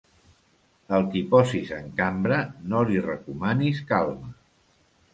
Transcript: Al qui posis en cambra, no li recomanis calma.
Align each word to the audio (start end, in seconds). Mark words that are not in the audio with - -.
Al 0.99 1.05
qui 1.11 1.21
posis 1.35 1.75
en 1.81 1.93
cambra, 2.01 2.41
no 2.73 2.83
li 2.91 2.99
recomanis 3.13 3.87
calma. 3.95 4.37